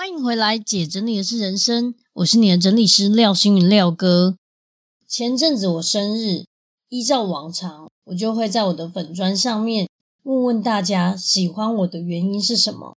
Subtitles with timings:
[0.00, 1.94] 欢迎回来，姐整理的是人生。
[2.14, 4.38] 我是你的整理师廖星云廖哥。
[5.06, 6.46] 前阵子我生日，
[6.88, 9.90] 依照往常，我就会在我的粉砖上面
[10.22, 12.96] 问问大家喜欢我的原因是什么。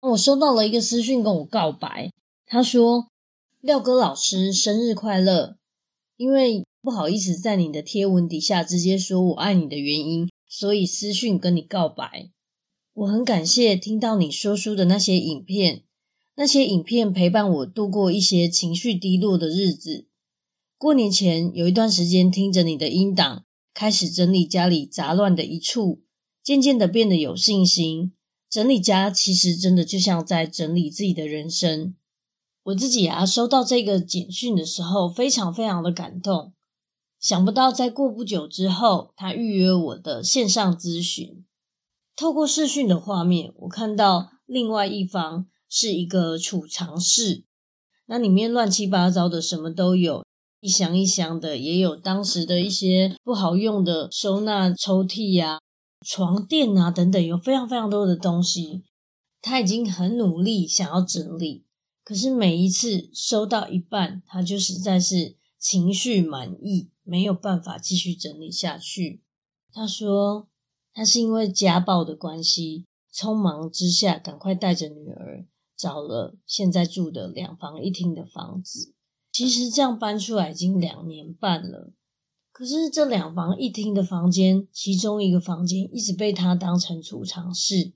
[0.00, 2.12] 我收到了一个私讯跟我告白，
[2.46, 3.08] 他说
[3.60, 5.56] ：“廖哥老师生日快乐！
[6.16, 12.30] 因为不好意思在你的贴文底下直接说我爱你的原因，所以私讯跟你告白。
[12.92, 15.82] 我很感谢听到你说书的那些影片。”
[16.36, 20.08] 那些影片陪伴我度过一些情绪低落的日子。
[20.76, 26.02] 过年前有一段时间听着你的音档，开始整理家里杂乱的一处，
[26.42, 28.12] 渐渐的变得有信心。
[28.50, 31.94] 整理家其实真的就像在整理自己的人生。
[32.64, 36.52] 我自己啊，收到这个简讯的时候，非常非常的感动。
[37.20, 41.44] 想不到在过不久之后，他预约我的线上咨询。
[42.16, 45.46] 透过视讯的画面，我看到另外一方。
[45.68, 47.44] 是一个储藏室，
[48.06, 50.24] 那里面乱七八糟的，什么都有，
[50.60, 55.60] 一箱一箱的，也有当时的一些不好用的收纳抽屉呀、啊、
[56.06, 58.84] 床垫啊等等，有非常非常多的东西。
[59.42, 61.66] 他已经很努力想要整理，
[62.02, 69.22] 可是每一次收到一半，他就实在是情绪满意，没有办法继续整理下去。
[69.72, 70.48] 他说，
[70.94, 75.44] 他是因为家暴的关系，匆忙之下赶快带着女儿。
[75.76, 78.94] 找了现在住的两房一厅的房子，
[79.32, 81.92] 其实这样搬出来已经两年半了。
[82.52, 87.92] 可是这两房一厅的房间，其中一个房间一直被他当成储藏室，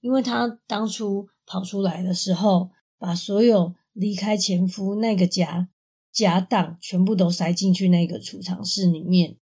[0.00, 5.68] 因为他当初跑出来的时候，把所有离开前夫那个家
[6.10, 9.36] 家当全部都塞进去那个储藏室里面，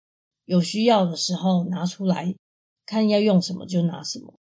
[0.46, 2.34] 有需要的时候拿出来，
[2.86, 4.38] 看要用什么就拿什么。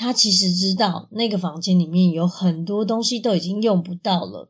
[0.00, 4.48] 他其实知道那个房间里面有很多东西都已经用不到了，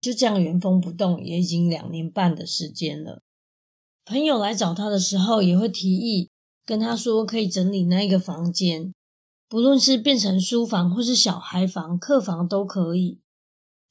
[0.00, 3.22] 就这样原封不动，也已经两年半的时间了。
[4.06, 6.30] 朋友来找他的时候，也会提议
[6.64, 8.94] 跟他说可以整理那个房间，
[9.50, 13.20] 不论是变成书房或是小孩房、客房都可以。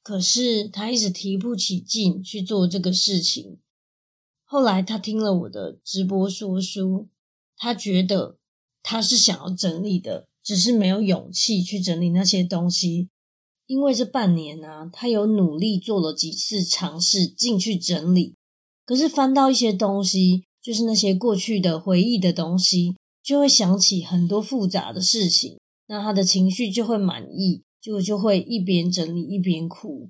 [0.01, 3.59] 可是他一直提不起劲去做这个事情。
[4.43, 7.09] 后来他听了我的直播说书，
[7.55, 8.39] 他觉得
[8.81, 10.28] 他是想要整理的。
[10.49, 13.07] 只是没有勇气去整理那些东西，
[13.67, 18.33] 因为这半年呢、他有努力做了几次尝试进去整理，
[18.83, 30.07] 可是翻到一些东西，就是那些过去的回忆的东西，就会想起很多复杂的事情，那他的情绪就会满意，就就会一边整理一边哭。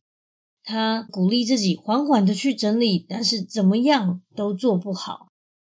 [0.63, 5.27] 他鼓励自己缓缓的去整理，但是怎么样都做不好。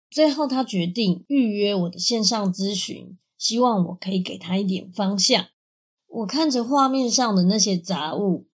[0.08, 3.18] 最后，他决定预约我的线上咨询。
[3.42, 5.46] 希望我可以给他一点方向。
[6.06, 8.46] 我看着画面上的那些杂物，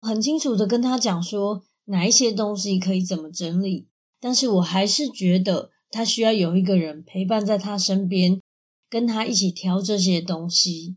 [0.00, 8.40] 很清楚的跟他讲说哪一些东西可以怎么整理，但是我还是觉得他需要有一个人陪伴在他身边，
[8.88, 10.96] 跟他一起挑这些东西，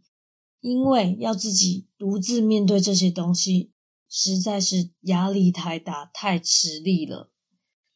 [0.61, 3.73] 因为要自己独自面对这些东西，
[4.07, 7.29] 实在是压力太大，太吃力了。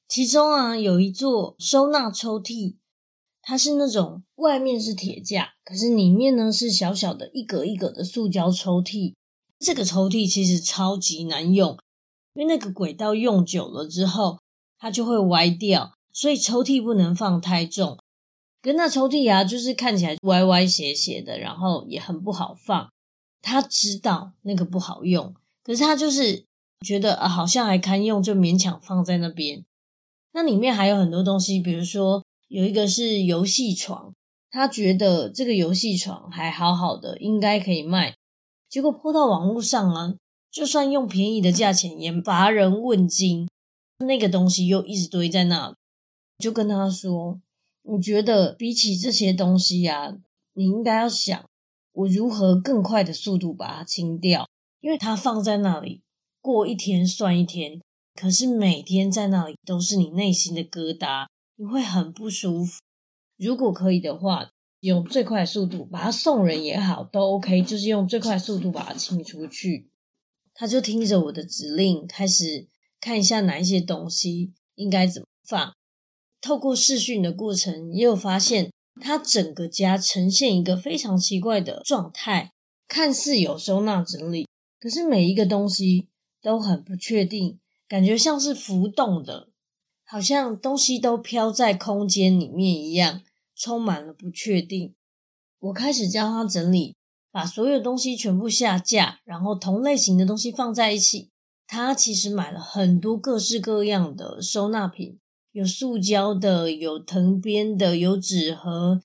[0.09, 2.75] 其中啊，有一座收纳抽屉。
[3.49, 9.13] 它是那种外面是铁架，可是里面呢是小小的一格一格的塑胶抽屉。
[9.57, 11.79] 这个抽屉其实超级难用，
[12.33, 14.39] 因为那个轨道用久了之后，
[14.77, 17.97] 它就会歪掉，所以抽屉不能放太重。
[18.61, 22.89] 跟那抽屉啊，就是看起来歪歪斜斜的，然后也很不好放。
[23.41, 26.43] 他知道那个不好用，可是他就是
[26.85, 29.63] 觉得啊，好像还堪用，就勉强放在那边。
[30.33, 32.26] 那里面还有很多东西，比如说。
[32.47, 34.13] 有一个是游戏床，
[34.49, 38.15] 他觉得这个游戏床还好好的，应该可以卖。
[38.69, 40.15] 结果泼到网络上啊，
[40.51, 43.47] 就算用便宜的价钱也乏人问津。
[44.05, 45.75] 那个东西又一直堆在那，
[46.37, 47.41] 就跟他说
[47.83, 50.15] ：“我觉得比起这些东西呀，
[50.53, 51.43] 你应该要想
[51.93, 54.47] 我如何更快的速度把它清掉，
[54.81, 56.01] 因为它放在那里，
[56.41, 57.81] 过一天算一天，
[58.13, 61.27] 可是每天在那里都是你内心的疙瘩。”
[61.57, 62.79] 你会很不舒服。
[63.35, 64.51] 如果可以的话，
[64.81, 67.63] 用最快速度把它送人也好，都 OK。
[67.63, 69.89] 就是用最快速度把它清出去。
[70.53, 72.67] 他就听着我的指令，开始
[72.99, 75.73] 看一下哪一些东西应该怎么放。
[76.41, 78.71] 透过视讯的过程，也有发现
[79.01, 82.51] 他整个家呈现一个非常奇怪的状态，
[82.87, 84.47] 看似有收纳整理，
[84.79, 86.07] 可是每一个东西
[86.41, 89.49] 都很不确定，感觉像是浮动的，
[90.09, 93.23] 好像东西都飘在空间里面一样，
[93.53, 94.95] 充满了不确定。
[95.59, 96.95] 我开始教他整理，
[97.29, 101.29] 把所有东西全部下架，然后同类型的东西放在一起。
[101.67, 105.19] 他其实买了很多各式各样的收纳品，
[105.51, 109.01] 有塑胶的，有藤编的，有纸盒，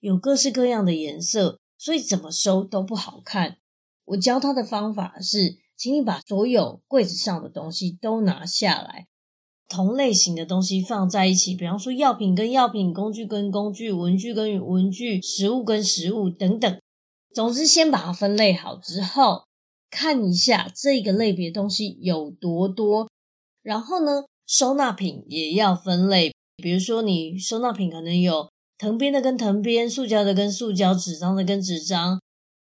[0.00, 3.58] 有各式各样的颜色，所以怎么收都不好看。
[4.06, 9.06] 我教他的方法是，请你把所有柜子上的东西都拿下来。
[9.68, 16.80] 同类型的东西放在一起，比方说药品跟药品、工具跟工具、文具跟文具、食物跟食物等等。
[17.34, 19.44] 总之，先把它分类好之后，
[19.90, 23.08] 看一下这个类别东西有多多。
[23.62, 28.48] 然后呢，收纳品也要分类，比如说你收纳品可能有
[28.78, 32.20] 藤编的跟藤编、塑胶的跟塑胶、纸张的跟纸张、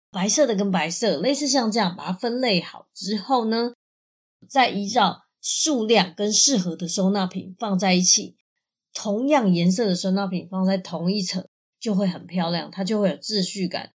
[0.10, 3.74] 白色的跟白色，类似像这样把它分类好之后呢，
[4.50, 5.25] 再依照。
[5.48, 8.36] 数量跟适合的收纳品放在一起，
[8.96, 11.46] 同样颜色的收纳品放在同一层
[11.80, 13.92] 就会很漂亮，它就会有秩序感。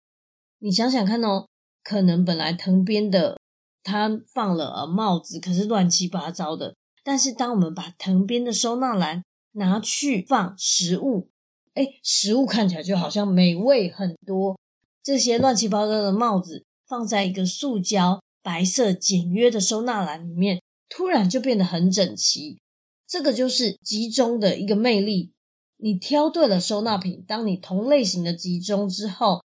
[0.59, 1.47] 你想想看哦，
[1.81, 3.39] 可能本来藤编的
[3.81, 6.75] 它放了帽子，可是乱七八糟的。
[7.01, 9.23] 但是当我们把藤编的收纳篮
[9.53, 11.29] 拿去放食物，
[11.75, 14.59] 诶，食物看起来就好像美味很多。
[15.01, 20.61] 这些乱七八糟的帽子放在一个塑胶白色简约的收纳篮里面。
[20.89, 22.59] 突然就变得很整齐，
[23.07, 25.33] 这个就是集中的一个魅力。
[25.77, 29.43] 你挑对了收纳品，当你同类型的集中之后，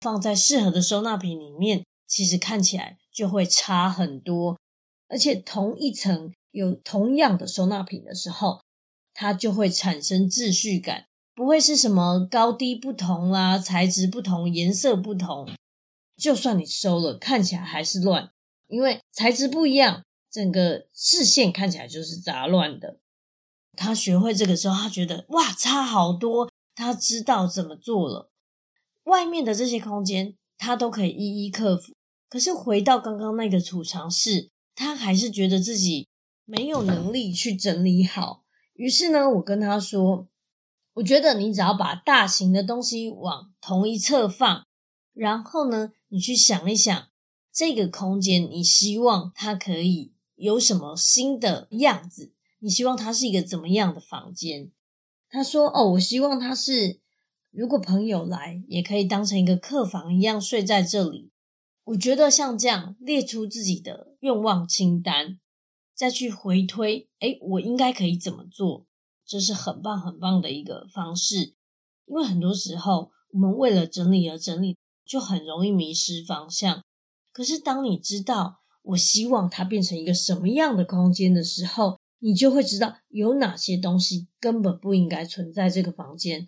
[0.00, 4.58] 放在适合的收纳品里面，其实看起来就会差很多。
[5.08, 8.60] 而且同一层有同样的收纳品的时候，
[9.14, 15.48] 它就会产生秩序感，不会是什么高低不同啦、材质不同、颜色不同。
[16.16, 18.30] 就算你收了，看起来还是乱，
[18.68, 20.02] 因为材质不一样。
[20.30, 23.00] 整个视线看起来就是杂乱的。
[23.76, 26.50] 他学会这个时候，他觉得哇，差好多。
[26.74, 28.30] 他知道怎么做了。
[29.04, 31.92] 外面的这些空间，他都可以一一克服。
[32.28, 36.08] 可是回到刚刚那个储藏室，他还是觉得自己
[36.44, 38.44] 没有能力去整理好。
[38.74, 40.28] 于是呢，我跟他说
[40.94, 44.64] ：“我觉得你只要把大型的东西往同一侧放，
[45.12, 47.08] 然后呢，你去想一想
[47.52, 52.32] 这个空间，你希望它可以。”有什么新的样子？
[52.58, 54.72] 你希望它是一个怎么样的房间？
[55.28, 57.00] 他说：“哦，我希望它是，
[57.50, 61.30] 如果朋友来，也可以当成一个客房一样睡在这里。”
[61.84, 65.40] 我觉得像这样列出自己的愿望清单，
[65.94, 68.86] 再去回推，诶，我应该可以怎么做？
[69.26, 71.54] 这是很棒很棒的一个方式。
[72.06, 76.82] 因为很多时候，我们为了整理而整理，就很容易迷失方向。
[77.32, 86.46] 可是当你知道，我希望它变成一个什么样的空间的时候，你就会知道有哪些东西根本不应该存在这个房间。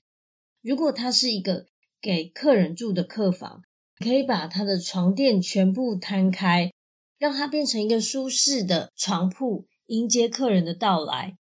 [0.63, 1.67] 如果它是一个
[2.01, 3.63] 给客人住的客房，
[3.99, 6.73] 可以把它的床垫全部摊开，
[7.19, 11.37] 让它变成一个舒适的床铺，迎接客人的到来。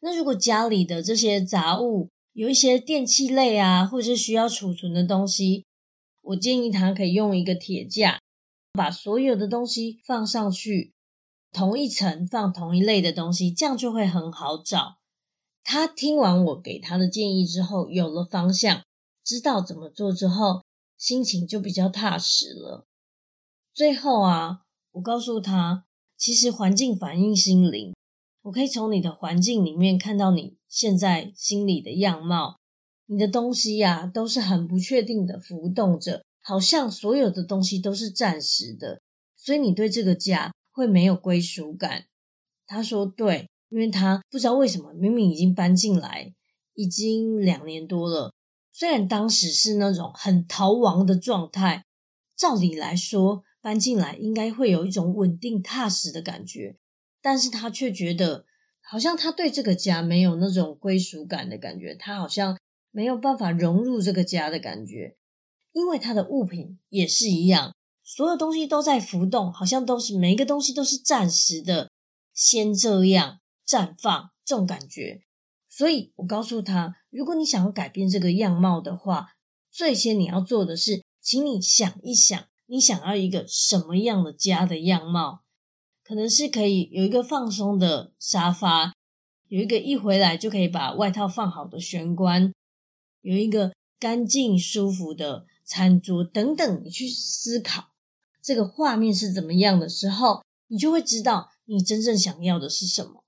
[0.00, 5.64] 那如果家里的这些杂物有一些电器类啊，或者是需要储存的东西，
[6.22, 8.18] 我建议他可以用一个铁架。
[8.72, 10.94] 把所有的东西放上去，
[11.52, 14.98] 同一层放同一类的东西，这样就会很好找。
[15.62, 18.82] 他听完我给他的建议之后，有了方向，
[19.24, 20.62] 知道怎么做之后，
[20.96, 22.86] 心情就比较踏实了。
[23.72, 24.62] 最后啊，
[24.92, 25.84] 我告诉他，
[26.16, 27.94] 其实环境反映心灵，
[28.42, 32.56] 我可以从你的环境里面看到你现在心里的样貌。
[33.06, 36.24] 你的东西呀，都是很不确定的浮动着。
[36.42, 39.00] 好像所有的东西都是暂时的，
[39.36, 42.06] 所以你对这个家会没有归属感。
[42.66, 46.32] 他说对，因为他不知道为什么，明明已经搬进来
[46.74, 48.32] 已经两年多了，
[48.72, 51.84] 虽然当时是那种很逃亡的状态，
[52.36, 56.76] 照理来说搬进来应该会有一种稳定踏实的感觉，
[57.20, 58.46] 但是他却觉得
[58.80, 62.58] 好像他对这个家没有那种归属感的感觉，他好像
[62.90, 65.16] 没有办法融入这个家的感觉。
[65.72, 71.90] 因为他的物品也是一样，所有东西都在浮动，好像都是每一个东西都是暂时的，
[72.32, 75.22] 先这样绽放这种感觉。
[75.68, 79.34] 所以我告诉他，如果你想要改变这个样貌的话，
[79.70, 85.42] 最先你要做的是，请你想一想，你想要一个什么样的家的样貌。
[86.02, 88.92] 可能是可以有一个放松的沙发，
[89.46, 92.52] 有一个一回来就可以把外套放好的玄关，
[93.20, 96.82] 有一个干净舒服的餐桌等等。
[96.84, 97.92] 你去思考
[98.42, 103.24] 这个画面是怎么样的时候，你就会知道你真正想要的是什么。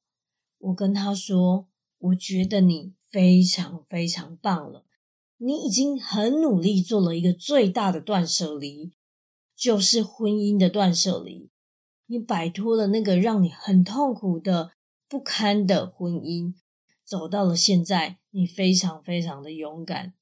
[0.59, 1.69] 我跟他说，
[1.99, 4.85] 我觉得你非常非常棒了，
[5.39, 8.93] 你已经很努力做了一个最大的断舍离，
[9.55, 11.51] 就是婚姻的断舍离。
[12.07, 14.73] 你摆脱了那个让你很痛苦的
[15.09, 16.55] 不堪的婚姻，
[17.05, 20.15] 走到了现在，你非常非常的勇敢。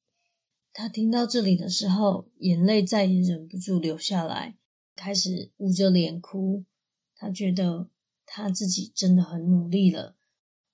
[0.73, 4.57] 他听到这里的时候，眼泪再也忍不住流下来，
[4.95, 6.65] 开始捂着脸哭。
[7.17, 7.91] 他觉得
[8.25, 10.17] 他自己真的很努力了。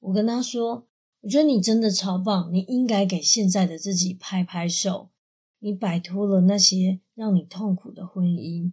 [0.00, 0.87] 我跟他说
[1.23, 5.11] ：“我觉得你真的超棒，你应该给现在的自己拍拍手。
[5.59, 8.73] 你摆脱了那些让你痛苦的婚姻。”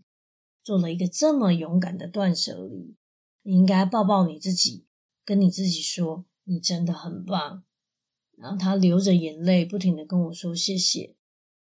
[0.64, 2.96] 做了一个这么勇敢的断舍离，
[3.42, 4.86] 你应该抱抱你自己，
[5.26, 7.64] 跟你自己说，你真的很棒。
[8.38, 11.16] 然后他流着眼泪，不停的跟我说谢谢。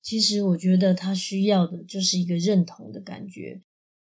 [0.02, 3.62] 其实我觉得他需要的就是一个认同的感觉，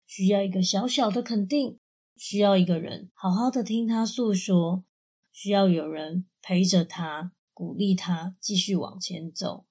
[0.07, 1.79] 需要一个小小的肯定，
[2.17, 4.85] 需要一个人好好的听他诉说，
[5.33, 9.67] 需要有人陪着他，鼓励他继续往前走。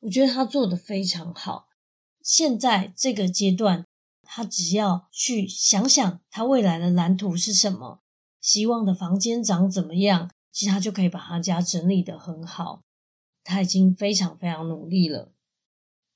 [0.00, 1.68] 我觉得他做的非常好。
[2.22, 3.84] 现在这个阶段。
[4.26, 8.02] 他只要去想想他未来的蓝图是什么，
[8.40, 12.82] 希望的房间长怎么样，其实他就可以把他家整理得很好。
[13.42, 15.32] 他已经非常非常努力了。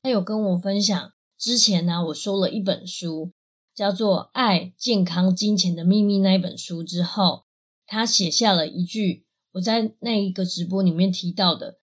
[0.00, 3.32] 他有跟我分享，之前呢，我说了一本书，
[3.74, 7.44] 叫做《爱、健康、金钱的秘密》那一本书之后，
[7.84, 11.80] 他写下了一句我在那一个直播里面提到的：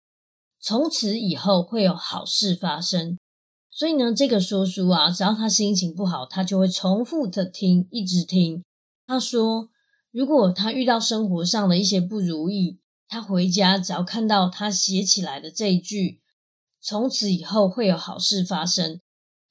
[0.59, 3.19] 从此以后会有好事发生。
[3.69, 8.63] 所以呢，这个说书啊，只要他心情不好，他就会重复的听，一直听。
[9.05, 9.69] 他说，
[10.15, 16.21] 如果他遇到生活上的一些不如意，他回家只要看到他写起来的这一句，
[16.79, 19.01] 从此以后会有好事发生，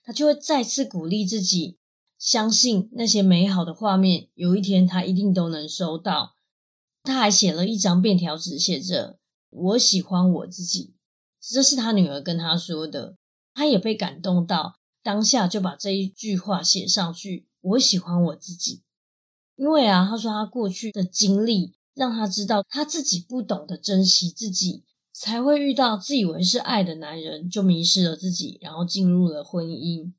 [0.03, 1.77] 他就会再次鼓励自己，
[2.19, 6.37] 相信那些美好的画面，有一天他一定都能收到。
[7.03, 9.19] 他还写了一张便条纸，写着
[9.51, 10.95] “我喜欢我自己”，
[11.47, 13.19] 这是他女儿跟他说的。
[13.53, 17.47] 他也被感动到，当下就把这一句话写上去。
[17.61, 18.84] 我喜欢我自己，
[19.57, 30.13] 因为啊，他说他过去的经历让他知道他自己不懂得珍惜自己，才会遇到自以为是爱的男人，就迷失了自己，然后进入了婚姻。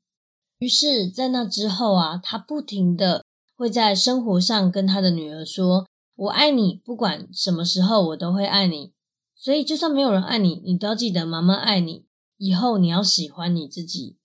[0.58, 3.24] 于是，在那之后啊，他不停的
[3.54, 8.92] 会在生活上跟他的女儿说：“我爱你，不管什么时候我都会爱你。
[9.34, 12.06] 所以，就算没有人爱你，你都要记得妈妈爱你。”
[12.38, 14.16] 以后你要喜欢你自己。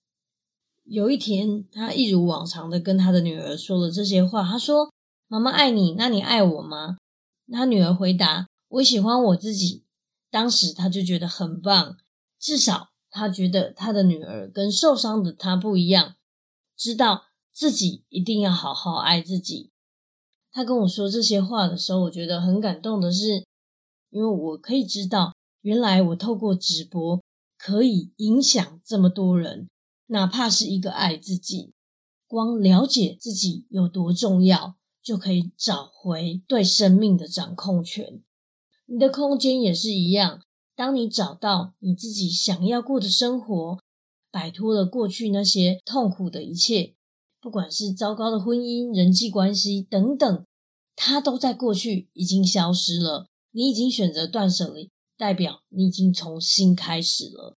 [0.84, 4.42] 有一天，他一如往常的跟他的女儿说了这些话。
[4.42, 4.90] 他说
[5.32, 6.98] ：“妈妈爱你，那你爱我吗？”
[7.50, 9.86] 他女儿回答：“我喜欢我自己。”
[10.30, 11.96] 当时他就觉得很棒，
[12.38, 16.16] 至少他觉得他的女儿跟受伤的他不一样，
[16.76, 19.70] 知道自己一定要好好爱自己。
[20.50, 23.46] 他跟我说这些话的时候，我觉得很感动的是，
[24.10, 27.22] 因为我可以知道，原来我透过直播。
[27.56, 29.68] 可以影响这么多人，
[30.08, 31.72] 哪怕是一个爱自己，
[32.26, 38.22] 光了解自己有多重要，就可以找回对生命的掌控权。
[38.86, 40.42] 你的空间也是一样，
[40.76, 43.78] 当你找到你自己想要过的生活，
[44.30, 46.94] 摆脱了过去那些痛苦的一切，
[47.40, 50.46] 不管是糟糕的婚姻、人际关系等等，
[50.94, 53.28] 它都在过去已经消失了。
[53.50, 54.90] 你已经选择断舍离。
[55.18, 57.56] 代表你已经从新开始了，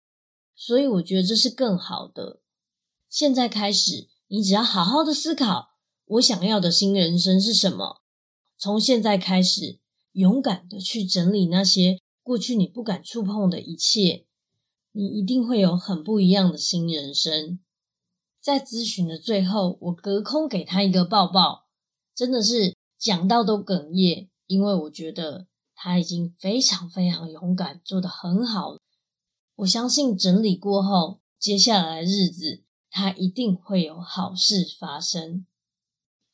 [0.54, 2.42] 所以我觉得这是更好的。
[3.08, 5.70] 现在开始，你只要好好的思考，
[6.14, 8.02] 我想要的新人生是什么。
[8.58, 9.80] 从现在开始，
[10.12, 14.26] 勇敢的去整理那些过去你不敢触碰的一切，
[14.92, 17.60] 你一定会有很不一样的新人生。
[18.42, 21.68] 在咨询的最后，我隔空给他一个抱抱，
[22.14, 25.48] 真的是讲到都哽咽，因为我觉得。
[25.76, 28.78] 他已经非常非常勇敢，做得很好。
[29.56, 35.46] 我相信整理过后，接下来的日子他一定会有好事发生。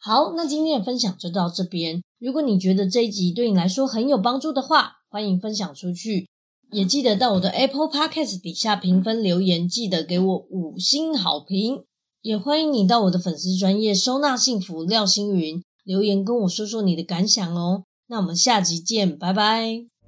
[0.02, 2.02] 好，那今天的分享就到这边。
[2.20, 6.30] 如果你觉得这一集对你来说很有帮助的话，欢迎分享出去，
[6.72, 11.84] 也记得到我的 Apple Podcast 底下评分留言，记得给我五星好评。
[12.22, 17.84] 也欢迎你到我的粉丝专业收纳幸福廖星云留言跟我说说你的感想哦。
[18.08, 19.99] 那我们下集见，拜拜。